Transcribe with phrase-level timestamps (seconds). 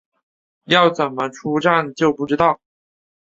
[0.63, 2.59] 要怎么出站就不知道